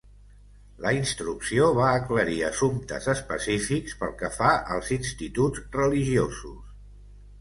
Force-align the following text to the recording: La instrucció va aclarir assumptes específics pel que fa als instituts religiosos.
La 0.83 0.93
instrucció 0.99 1.67
va 1.79 1.89
aclarir 1.97 2.39
assumptes 2.49 3.07
específics 3.15 3.95
pel 4.03 4.17
que 4.23 4.33
fa 4.41 4.49
als 4.77 4.91
instituts 4.99 5.63
religiosos. 5.81 6.61